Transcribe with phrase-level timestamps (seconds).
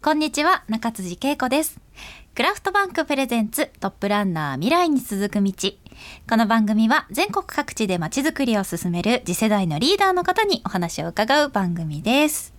[0.00, 1.80] こんにちは中辻恵子です。
[2.36, 5.52] クラフトバンクプレゼンツトップランナー未来に続く道。
[6.30, 12.54] この番組は全国各地でまちづくりを進める次世代のリーダーの方にお話を伺う番組です。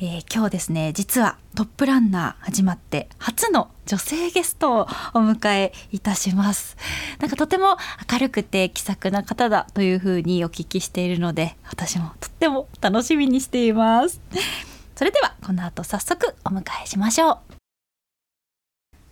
[0.00, 4.80] えー、今日ですね実はトップランナー始まって初の女性ゲストを
[5.12, 6.78] お迎えいたします。
[7.20, 7.76] なんかとても
[8.10, 14.22] 明るくて気さくな方だというふうにお聞きしているので私もとっても楽しみにしています。
[14.94, 17.61] それではこの後早速お迎えしましょう。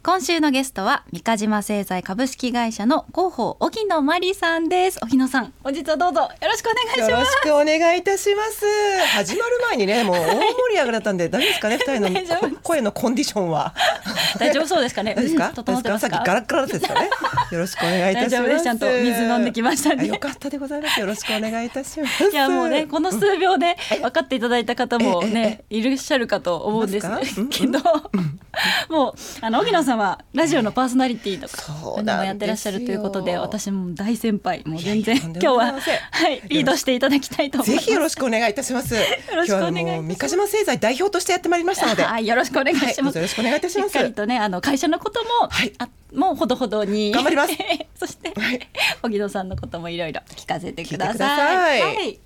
[0.03, 4.99] 今週のゲストは三ヶ島製材株式会社の広報荻野真理さんです。
[5.03, 6.23] 荻野さん本日はどうぞ。
[6.23, 7.11] よろしくお願いします。
[7.11, 8.65] よろしくお願いいたします。
[9.09, 10.41] 始まる前にねもう大盛
[10.73, 13.75] り上がったんで 大丈夫ですかね二人の声のコンディションは。
[14.39, 15.15] 大丈夫そうですかね？
[15.15, 17.11] ですか、うん、さっきガラガラですかね。
[17.51, 18.65] よろしくお願いいたします。
[18.65, 20.99] ちゃんと水飲んできましたねよかったでございます。
[20.99, 22.25] よろしくお願いいたします。
[22.25, 27.07] いやもうねこの数秒で分かっていただいた方もねいらっしゃるかと思うんです
[27.51, 27.81] けど。
[28.89, 34.63] もうあの荻野さんはラジオのパーソナリティとか何もやってらっしゃるということで私も大先輩。
[34.67, 38.95] もう全然今日ははいリードしていただきたいとぜひよろしくお願いいたします。
[38.95, 39.01] よ
[39.35, 40.03] ろしくお願いします。
[40.03, 42.03] 三ヶ島製材代表としてやってまいりましたので。
[42.03, 43.91] はいよろしくお願いします、よろしくお願いいたします。
[43.91, 47.13] しっかりとねあの会社のことも、はい、あもうほどほどに。
[47.13, 47.53] 頑張ります。
[47.99, 48.33] そして
[49.03, 51.81] 荻野さんのこともいろいろ聞かせてください。
[51.81, 52.19] はい、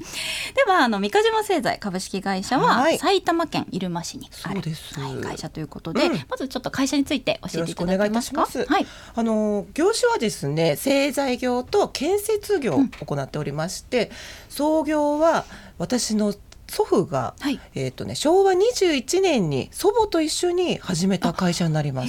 [0.55, 8.47] ではあの三ヶ島製材株式会社は、埼玉県入間市にある、はい、会社ということで、うん、まずちょっと会社について教えていただけますか？
[8.47, 14.13] はい、あの業種はですね製材業と建設業を行っておりまして、うん、
[14.49, 15.45] 創業は
[15.79, 16.35] 私の
[16.69, 22.09] 祖父が、はい、えっ、ー、とね昭和21年に祖母と一緒に始めた会社になります。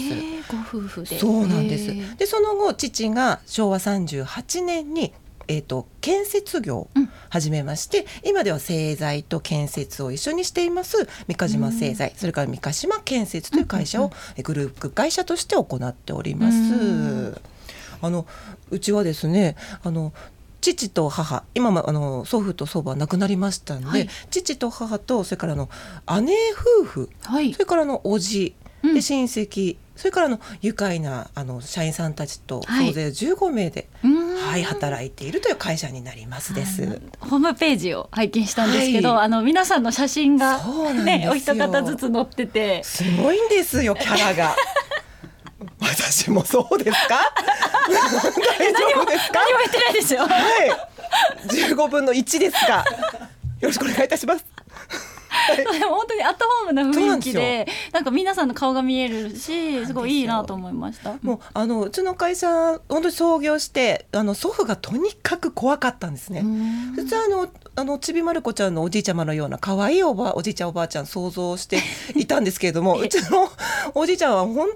[0.50, 1.20] ご夫婦で。
[1.20, 2.18] そうなんです。
[2.18, 5.14] でその後父が昭和38年に
[5.48, 6.90] えーと、建設業を
[7.30, 14.12] 始めまして、うん、今では製材と建設を一緒にしています三ヶ島製材、うん、それから三ヶ島建設という会社を
[14.44, 16.58] グループ会社として行っております。
[16.58, 16.60] う
[17.32, 17.38] ん、
[18.02, 18.26] あの
[18.70, 20.14] うちはですねあの
[20.62, 25.70] 父と母今もあの祖父と祖母は亡くなりましたので、はい、父と母とそれからの
[26.24, 26.34] 姉
[26.82, 37.02] 夫婦、はい、それからの叔父で親戚、それからの愉快なあの社員さんたちと総勢15名で、はい、働いているという会社になりますです。
[37.20, 40.60] ホームページを拝見したんですけど、はい、あの皆さんの写真が
[40.94, 44.56] ねお一方ずつ載ってて、すごいんですよキャラが。
[45.82, 47.20] 私もそうですか？
[48.60, 49.40] 大丈夫ですか？
[49.40, 50.22] 何も言ってないですよ。
[50.22, 51.72] はい。
[51.72, 52.78] 15分の1ですが
[53.62, 54.46] よろしくお願いいたします
[55.56, 61.16] でも本当にアットホームな雰囲気でなんか皆さんの顔が見えるしすごいいいなと思いました。
[61.22, 62.48] もうあのうちの会社
[62.90, 66.44] 本当に創業してあの祖父がとにかく怖かったんですね。
[66.96, 71.80] 普通あのあのちびまる子ちゃんのおじいちゃまのような可愛いおばおじいちゃんおばあちゃん想像して
[72.16, 73.50] いたんですけれども うちの
[73.94, 74.70] おじいちゃんは本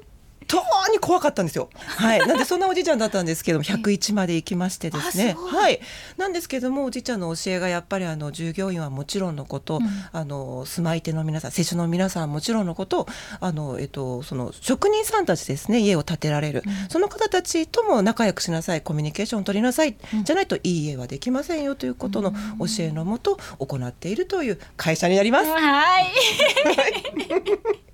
[0.49, 1.69] 当に怖かったんですよ。
[1.75, 5.35] はい、なんでそんなおじいちゃんだったんですけども101まで行きましてですね。
[5.37, 5.79] はい。
[6.17, 13.07] なんですけどもおじいちゃんの教えがやっぱりあの従業員はもちろんのこと、うん、あの住まい手の皆さん接種の皆さんもちろんのこと
[13.39, 22.37] あの、えっと、その職人さんたちですね家を建てられる、うん、その方たちとも仲良くしなさいコミュニケーションを取りなさい、うん、じゃないといい家はできませんよということの教
[22.79, 25.49] えのもと行っているという会社になります。
[25.49, 26.07] はい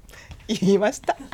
[0.47, 1.17] 言いました。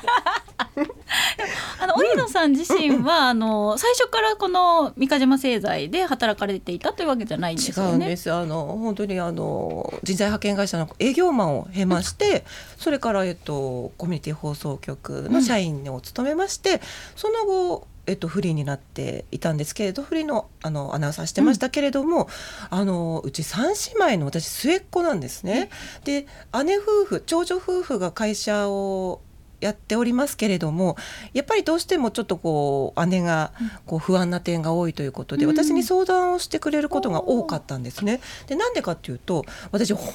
[1.80, 7.92] あの荻野さん自身は、あの最初からこの三ヶ島製材で働かれていたというわけじゃないんですよね。
[7.92, 8.32] 違うんです。
[8.32, 12.46] あの本当にあの人材派遣会社の営業マンを経まして、
[12.78, 16.80] それからえっとコミュニティ放送局の社員を務めまして、うん、
[17.16, 22.24] その後えっと、フリーになっていたんですけれどフリーのあのアナウンサーしてましたけれども、
[22.72, 25.70] うん、あのうち3姉妹の私末っ子なんですね。
[26.04, 26.26] で
[26.66, 29.22] 姉夫婦長女夫婦が会社を
[29.60, 30.98] やっておりますけれども
[31.34, 33.52] やっぱりどうしてもちょっとこう姉が
[33.86, 38.20] こう不安な点が多いということで、私に相談をしてくれることが多かったんですね。
[38.48, 40.12] でなんでかっていうと私本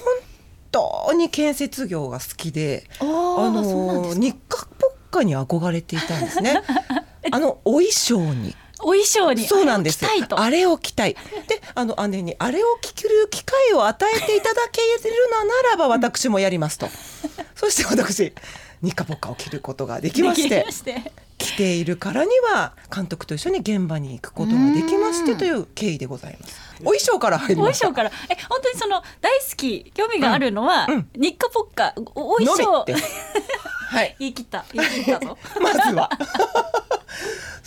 [0.72, 4.36] 当に建設業が好きであの日
[5.16, 6.62] 課に憧れていたんですね。
[7.30, 8.54] あのお衣装に。
[8.80, 9.44] お衣装に。
[9.46, 10.04] そうなんです。
[10.30, 11.20] あれを着たいで
[11.74, 14.86] あの姉にあれを着る機会を与えていただける
[15.30, 16.88] のならば私もやりますと。
[17.54, 18.32] そして私
[18.82, 20.66] ニカポカを着ることができまして
[21.38, 21.76] 着て。
[21.76, 26.60] いるからには監督と一緒に現場に行くことができましてという経緯でございます。
[26.80, 28.10] お衣装から入りましお衣装から。
[28.28, 30.94] え本当にその大好き興味があるのは、うん。
[30.94, 32.84] うん、ニッカポッカお衣装。
[33.88, 34.16] はい。
[34.18, 36.10] 言い切った言い切ったぞ まずは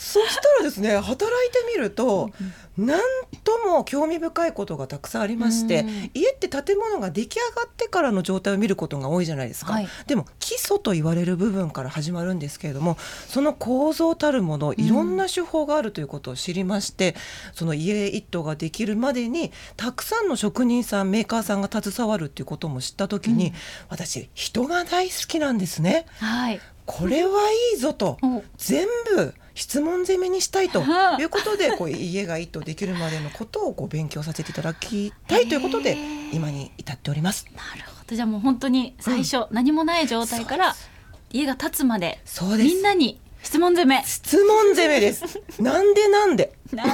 [0.09, 2.31] そしたらですね働いてみると、
[2.77, 3.01] なん
[3.43, 9.87] とも興味深いことがたくさんありまして、うん家って建物が出来上がってからの状態を見ることが多いじゃないですか、はい。
[10.07, 12.97] でも基礎と言われる部分から始まるんですけれども
[13.27, 17.15] その構造たるものいろんな手法があるということを知りまして、
[17.53, 23.53] その家一棟ができるまでにたくさんの職人さんメーカーさんが携わるっていうことも知った時に、うん。
[23.89, 26.05] 私人が大好きなんですね。
[26.17, 26.59] はい。
[26.85, 28.17] これはいいぞと。
[28.23, 28.43] お。
[28.57, 35.97] 全部質問攻めにしたいとはあいうことでこう家が一棟できるまでのことをこう勉強させていただきたいということで
[36.31, 37.45] 今に至っております。
[37.55, 38.15] なるほど。
[38.15, 40.75] じゃあもう本当に最初、何もない状態から
[41.31, 42.73] 家が建つまでそうです。
[42.73, 44.01] みんなに質問攻め。
[44.05, 45.25] 質問攻めです。
[45.61, 46.53] なんでなんで？
[46.71, 46.91] なぜ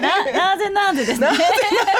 [0.00, 1.26] ななぜなぜですね。
[1.28, 1.42] なぜ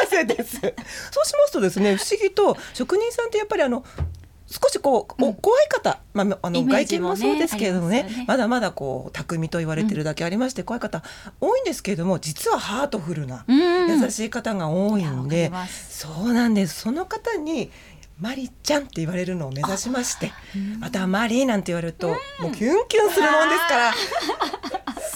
[0.04, 0.60] なぜです？
[0.60, 3.84] そうしますとですね不思議と職人さんってやっぱりあの
[4.50, 5.34] 少しこう、おうん。
[5.34, 8.24] 怖い方、まあ、あの外見もそうですけれどもねありますよね。
[8.26, 11.02] まだまだこう巧と言われてるだけありまして、怖い方
[11.40, 14.00] 多いんですけれども実はハートフルな、うん。
[14.02, 15.52] 優しい方が多いんで
[15.88, 16.80] そうなんです。
[16.80, 17.70] その方に
[18.20, 20.32] マリちゃんって言われるのを目指しまして
[20.80, 22.14] またマリーなんて言われると、も
[22.48, 23.94] うキュンキュンするもんですから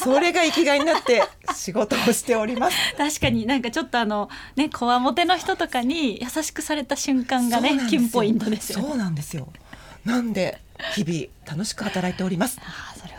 [0.02, 1.22] それが生きがいになって
[1.54, 2.76] 仕事をしております。
[2.96, 9.52] 確かになんかちょっとあのねこわもての人とかに優しくされた瞬間がねキュンポイントですよねそうなんですよ。
[10.04, 10.60] なんで
[10.94, 12.58] 日々楽しく働いております。
[12.60, 13.11] あーそれ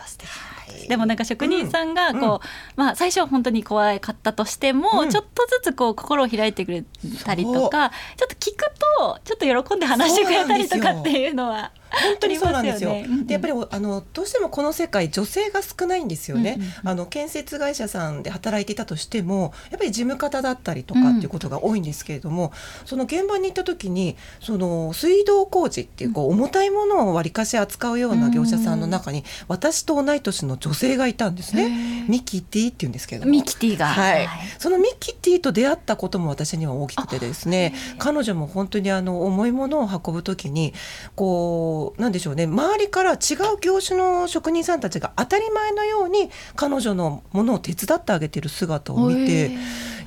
[0.88, 2.20] でもなんか職人さんがうん。
[2.20, 5.10] こう、まあ最初は本当に怖かったとしても、うん。
[5.10, 6.84] ちょっとずつこう心を開いてくれ
[7.24, 11.72] たりとかちょっと聞くとちょっと喜んで話してくれたりとかっていうのは
[12.02, 12.92] 本当にそうなんですよ。
[12.92, 13.24] ありますよね。
[13.26, 16.56] でやっぱりおあのどうしてもこの世界女性が少ないんですよね。
[16.58, 16.90] うんうんうん。
[16.90, 21.14] あの建設会社さんで働いていたとしてもやっぱり事務方だったりとかうん。
[21.14, 22.52] っていうことが多いんですけれども、
[22.86, 32.06] その現場に行った時にその水道工事っていうこう重たいものをわりかし扱うような業者さんの中に私と同い年の女性がいたんですね。
[32.10, 33.32] ミキティっていうんですけれども。
[33.32, 34.28] ミキティが、はい、
[34.60, 40.74] そのミキティと出会ったことも私には大きくてですね彼女も本当にあの重いものを運ぶ時に
[41.16, 42.46] こうなんでしょうね。
[42.46, 43.18] 周りから違う
[43.60, 49.58] 業種の職人さんたちが当たり前のように彼女のものを手伝ってあげてる姿を見へてー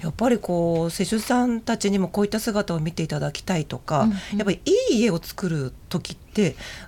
[0.02, 4.38] やっぱりこう施主さんたちにもこういった姿を見ていただきたいとか、うんうん。
[4.38, 6.25] やっぱりいい家を作る時って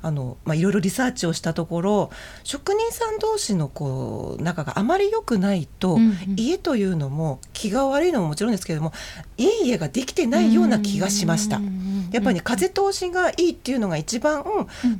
[0.03, 2.11] あの、まあ、いろいろリサーチをしたところ
[2.45, 6.17] 職人さん同士のこう仲があまり良くないと、うんうん。
[6.37, 8.93] 家というのも気が悪いのももちろんですけれども
[9.37, 11.61] いい家ができてないような気がしました。
[12.11, 14.45] やっぱりね風通しがいいっていうのが一番、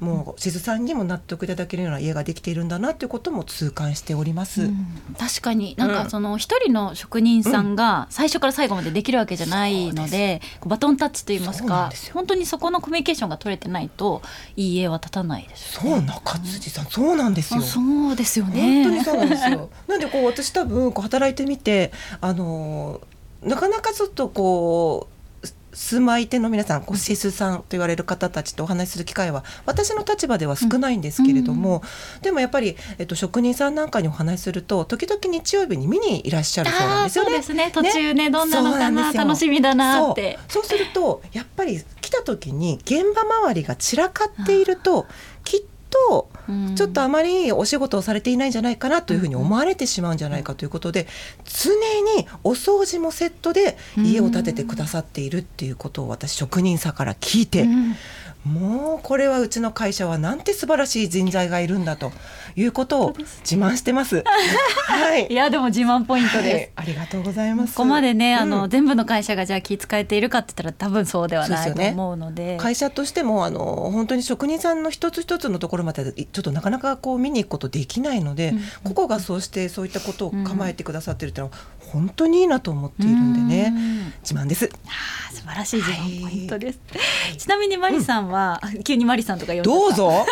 [0.01, 4.63] もうしずさんにも納得いただけるような家ができているんだなということも痛感しております。
[4.63, 4.87] うん。
[5.19, 5.75] 確かに。
[5.79, 14.23] なんかその一人の職人さんが最初から最後までできるわけじゃないので、こうバトンタッチといいますか本当にそこのコミュニケーションが取れてないと
[14.57, 16.07] いい家は建たないですよそうね。
[16.07, 17.63] 中辻さんそうなんですよあ。
[17.63, 17.81] そ
[18.11, 18.85] うですよね。
[18.85, 19.71] 本当にそうなんですよ。
[19.87, 23.01] な んでこう私多分こう働いてみてあの
[23.43, 31.83] なかなかちょっとこうす住まい手の皆さんこうシスさんと言われる方たちとお話しする機会は私の立場では少ないんですけれども、
[32.23, 37.67] でもやっぱり、えっと、職人さんなんかにお話しすると時々日曜日に見にいらっしゃるそうなんですよね。
[37.67, 37.71] ね。
[37.73, 40.39] 途中ねどんなのかな楽しみだなって。
[40.49, 45.07] そうするとやっぱり来た時に現場周りが散らかっていると
[45.45, 45.61] きっ
[45.91, 46.75] とうん。
[46.75, 51.07] ちょっとあまりお仕事をされていないんじゃないかなというふうに思われてしまうんじゃないかということで
[51.45, 51.71] 常
[52.19, 57.95] にお掃除もセットで家を建ててくださっているっていうことを私職人さんから聞いてうん
[58.45, 62.13] もうこれはうちの会社はなんて素晴らしい人材がいるんだと
[62.57, 64.23] いうことを自慢してます。
[64.87, 66.47] はいいやでも自慢ポイントです。
[66.49, 67.75] はいありがとうございます。
[67.75, 72.57] ここまでね、あのうん全部の会社がじゃあ気遣えているかって言ったら多分そうではないね思うので。
[72.59, 81.59] 会社としてもあの本当に職人さんの一つ一つのところまでちょっとなかなかこう見に行くことできないので、うんここがそうしてそういったことを構えてくださってるっていうのは
[81.93, 84.71] 本当にいいなと思っているんでねうん自慢です。
[84.87, 86.81] あー素晴らしい自慢ポイントです。
[87.37, 89.93] ちなみにマリさんは、あ急にマリさんとか呼んどう。
[89.95, 90.09] ぞ。
[90.09, 90.25] は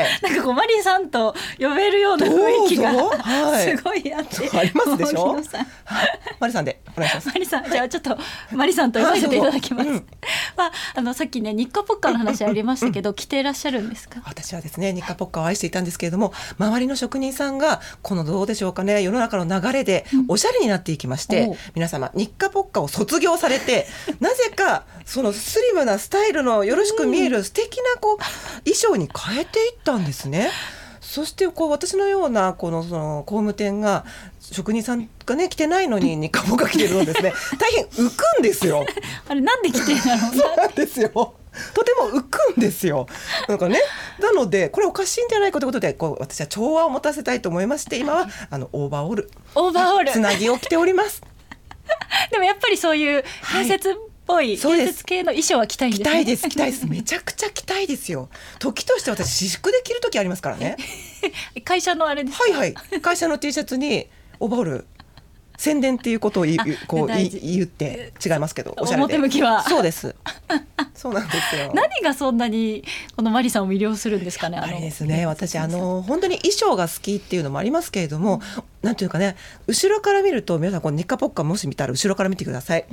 [0.00, 0.06] い。
[0.22, 5.36] なんかこうマリさんと呼べるような雰囲気がすごいあって、ありますでしょ？
[6.40, 7.28] マリさんでお願いします。
[7.28, 8.16] マリさんじゃあちょっと
[8.52, 9.88] マリさんと呼ばせていただきます。
[9.88, 10.16] はいどうぞ
[10.56, 14.20] まああのさっきね日課ポッカの話ありましたけど、着ていらっしゃるんですか？
[14.26, 23.86] 私はですね日課ポッカを愛していたんですけれども周りの職人さんがこのどうでしょうかね世の中の流れでおしゃれになっていきまして、おう皆様日課ポッカを卒業されて
[24.20, 28.18] なぜかそのスリムなスタイルのよろしく見える素敵なこう
[28.64, 30.50] 衣装に変えていったんですね。
[31.00, 34.04] そしてこう私のようなこのその工務店が
[34.40, 38.84] 職人さんがね着てないのに日課ポッカ着てるのですね大変浮くんですよ。
[39.28, 40.42] あれなんで着てんだろうな。
[40.42, 41.34] そうなんですよ。
[41.74, 43.06] とても浮くんですよ。
[43.48, 43.80] なんかね、
[44.20, 51.22] なのでこれおかしいんじゃないかということで、こう私は調和を持たせたいと思いまして、今はあのオーバーオール、オーバーオールつなぎを着ております。
[52.30, 53.94] でもやっぱりそういう建設っ
[54.26, 54.86] ぽい、そうです。
[54.86, 56.08] 建設系の衣装は着たいんですね。
[56.08, 56.86] 着たいです着たいです。
[56.86, 58.28] めちゃくちゃ着たいですよ。
[58.58, 60.76] 時として私私服で着る時ありますからね。
[61.64, 62.44] 会社のあれですか？
[62.44, 63.00] はいはい。
[63.00, 64.08] 会社の T シャツに
[64.40, 64.86] オーバール
[65.56, 69.16] 宣伝っていうことを言あうこうい言って違いますけどおしゃれで。
[69.16, 69.62] 表向きは。
[69.62, 70.14] そうです。
[70.94, 71.72] そうなんですよ。
[71.74, 72.84] 何がそんなに
[73.16, 78.40] このマリさんを魅了するんですかねあれですね私あの本当に衣装が好きっていうのもありますけれども、
[78.82, 79.36] なんていうかね
[79.66, 82.86] 後ろから見ると皆さんこのニッカポッカもし見たら後ろから見てください、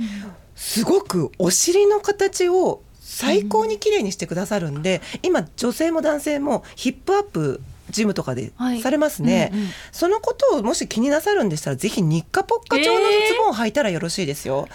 [0.54, 7.60] すごくお尻の形を最高に綺麗にしてくださるんで、今女性も男性もヒップアップ
[7.94, 8.82] ジムとかではい。
[8.82, 9.68] されますね、うんうん。
[9.92, 14.68] そのことをもし気になさるんでしたらぜひニッカポッカ調のズボンを履いたらよろしいですよ、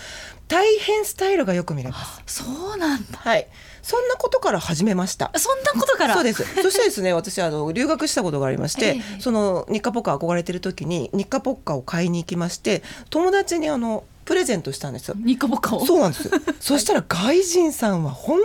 [0.47, 2.43] 大変スタイルがよく見れます。
[2.43, 3.19] そうなんだ。
[3.19, 3.47] はい。
[3.81, 5.31] そんなことから始めました。
[5.35, 6.13] そんなことから？
[6.15, 6.43] そうです。
[6.61, 9.21] そしてですね、私あの留学したことがありまして、ええ。
[9.21, 15.15] その日課ポッカ憧れてる時に日課ポッカを買いに行きまして、友達にあのプレゼントしたんですよ。
[15.17, 15.85] ニッカボカを？
[15.85, 16.29] そうなんです。
[16.59, 18.39] そしたら外人さんは本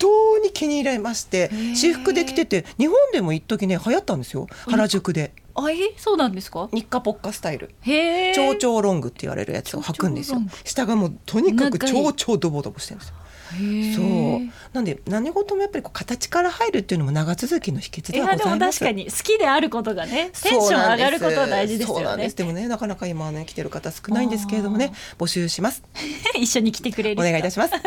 [0.00, 4.48] 当に気に入られましてえ、私服で着てて日本でも一時ね流行ったんですよ。
[4.66, 6.68] 原宿であえそうなんですか？
[6.72, 7.74] 日課ポッカスタイル。
[7.82, 10.40] へえ蝶々ロングって言われるやつを履くんですよ。
[10.64, 13.14] 下がもうとにかく長い超超ドボドボしてるんですよ。
[13.50, 18.78] そうなんで何事もやっぱりこう形から入るっていうのも長続きの秘訣いではやでもございます。
[18.78, 22.36] 確かに好きであることがねテンション上がることは大事ですよねそうなんです。
[22.36, 25.82] でもねなかなか今ね来てる方少ないんですけれどもね募集します。
[26.40, 27.74] 一緒に来てくれるお願いいたします。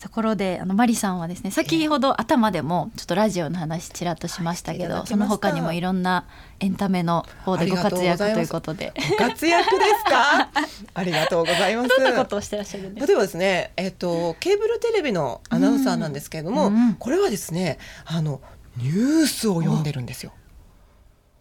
[0.00, 6.24] ところであのマリさんはですね先ほど頭でもちょっとラジオの話ちらっとしましたけど、はいその他にもいろんな
[6.60, 10.50] エンタメの方でご活躍ということでご活躍ですか？
[10.94, 11.88] ありがとうございます。
[11.88, 13.06] どんなことをしてらっしゃるんですか？
[13.08, 18.40] 例えばですね、えっ、とケーブルテレビのアナウンサーなんですけれども、うんうんこれはですね、あの
[18.76, 20.32] ニュースを読んでるんですよ。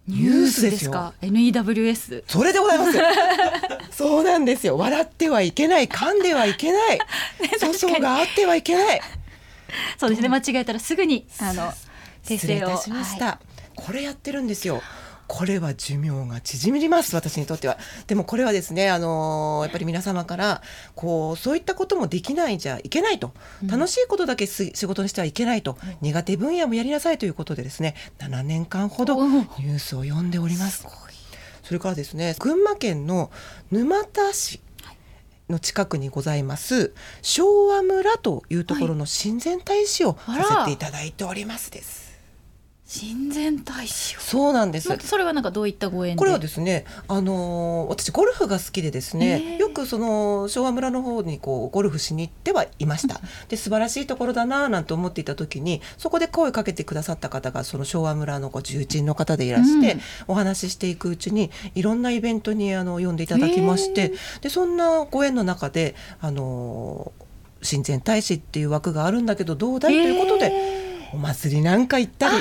[0.08, 2.98] ニュースですか？NEWS それでございます。
[3.92, 4.78] そうなんですよ。
[4.78, 7.00] 笑ってはいけない、噛んではいけない、
[7.60, 9.02] 粗相があってはいけない。
[9.98, 10.30] そうですね。
[10.30, 11.74] 間違えたらすぐにあの
[12.24, 13.40] 訂正を失礼いたしました、は
[13.76, 14.82] これやってるんですよ
[15.28, 17.78] これは寿命が縮みます私にとっては。
[18.08, 20.62] でもこれはですねあのーやっぱり皆様から
[20.96, 23.34] こうそういったこともできないじゃいけないと、
[23.68, 30.86] 楽しいことだけす仕事にしてはいけないと、苦手分野もやりなさいということでですね7年間ほどおニュースを読んでおります。
[31.64, 33.30] それからですね群馬県の
[33.72, 34.62] 沼田市
[35.50, 42.07] の近くにございます昭和村というところの親善大使をさせていただいておりますです。
[42.89, 44.20] 親善大使を。
[44.22, 44.98] そうなんです。
[45.01, 46.17] それはなんかどういったご縁で？
[46.17, 53.20] これはですね、あのー私ゴルフが好きでですね、へーよくその昭和村の方にこうゴルフしに行ってはいました。
[53.50, 60.01] で素晴らしいところだなぁなんて思っていた時に、そこで声かけてくださった方がその昭和村のこう重鎮の方でいらして、うん。
[60.29, 67.27] お話ししていくうちにいろんなイベントにあの呼んでいただきまして、でそんなご縁の中であのー
[67.60, 69.94] 親善大使っていう枠があるんだけどどうだい？
[69.94, 70.53] ということで
[71.12, 72.36] お祭りなんか行ったり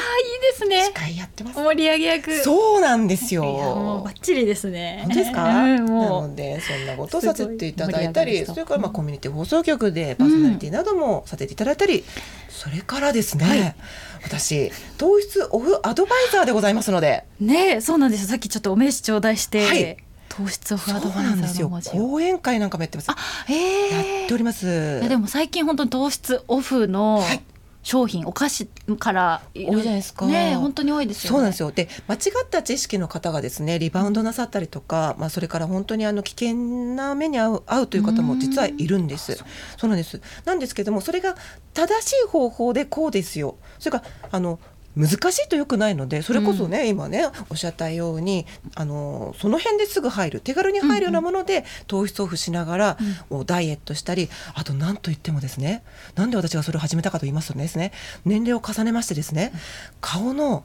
[0.56, 0.84] ですね。
[0.84, 1.56] 司会やってます。
[1.56, 2.38] 盛り上げ役。
[2.42, 3.44] そうなんですよ。
[3.44, 5.00] いやもうバッチリですね。
[5.02, 12.04] 本当ですか、うん、なのでそんなことをさせていただいたりそれからまあコミュニティ放送局でパーソナリティなどもさせていただいたり、
[12.48, 13.76] それからですね、
[14.22, 17.24] 私糖質オフアドバイザーでございますので。
[17.40, 18.28] ねそうなんですよ。
[18.28, 19.96] さっきちょっとお名刺頂戴して、はい。
[20.28, 23.10] 糖質オフアドバイザなんですの講演会なんかもやってます。
[23.10, 24.66] あへやえっております。
[24.66, 24.68] い
[25.02, 27.40] やでも最近本当に糖質オフのはい
[27.86, 28.66] 商品、お菓子
[28.98, 30.26] から多多いじゃないですか。
[30.26, 31.34] ね本当に多いですよね。
[31.34, 31.70] そうなんですよ。
[31.70, 36.56] で間違った知識の方がですねリバウンドなさったりとか、まあ、それから本当にあの危険
[36.96, 39.38] な目に遭う遭うという方も実はいるんです。
[39.76, 40.20] そうなんです。
[40.44, 41.36] なんですけどもそれが
[41.74, 43.54] 正しい方法でこうですよ。
[43.78, 44.58] それからあの
[44.96, 52.98] 難しいとよくないのでそれこそね、今ねおっしゃったようにあのその辺ですぐ入る手軽に入るようなもので、糖質オフしながら、
[53.28, 55.84] もうダイエットしたりあと何と言ってもですね
[56.14, 57.92] なんで私がそれを始めたかと言いますとですね
[58.24, 59.52] 年齢を重ねましてですね
[60.00, 60.64] 顔の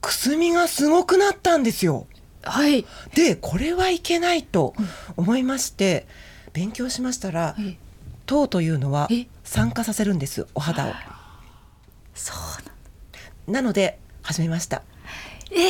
[0.00, 2.06] くすみがすごくなったんですよ。
[2.42, 2.86] はい。
[3.16, 4.74] でこれはいけないと
[5.16, 6.06] 思いまして、
[6.52, 7.76] 勉強しましたらえ
[8.24, 9.26] 糖というのはえ？
[9.42, 10.92] 酸化させるんですお肌を。
[12.14, 12.36] そう
[13.48, 14.82] なので始めました。
[15.50, 15.60] えー、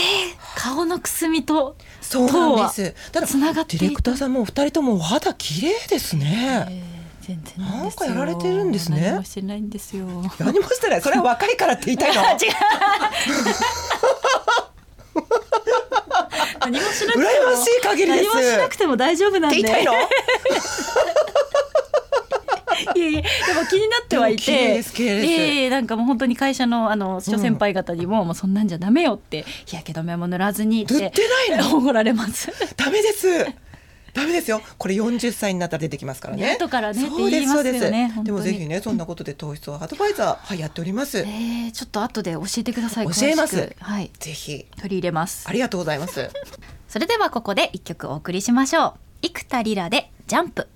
[0.57, 2.95] 顔のくすみとそうなんです。
[3.13, 6.67] ただつながってディレクターさんもお二人ともお肌綺麗ですえね。
[6.69, 10.07] ー全然なんかやられてるんですね何もしてないんですよ
[10.39, 11.03] 何もしてない。
[11.03, 12.23] それは若いからって言いたいの。
[12.25, 12.29] 違う
[16.61, 19.93] 何もしなくても羨ましい限りです何もしなくても大丈夫なんでって言いたいの？
[22.97, 24.53] いえいえでも気になってはいて。
[24.53, 31.77] いえいえなんかもう本当に会社のあの諸先輩方にも,、もうそんなんじゃダメよって日焼け止めも塗らずにって塗ってないの。
[31.79, 32.53] 怒られます。
[32.77, 33.29] ダメです。
[34.15, 34.61] ダメですよ。
[34.79, 36.53] これ40歳になったら出てきますからね。
[36.53, 37.93] 後からねってそうです言いますよねそうです。
[37.93, 38.25] 本当に。
[38.25, 41.19] でもぜひねそんなことで糖質アドバイザーはいやっております。
[41.19, 43.77] えー、ちょっと後で教えてください教えます。
[43.79, 44.11] はい。
[44.19, 44.67] ぜひ。
[44.77, 45.47] 取り入れます。
[45.49, 46.31] ありがとうございます。
[46.89, 48.95] それではここで一曲お送りしましょう。
[49.23, 50.69] 生田リラでジャンプ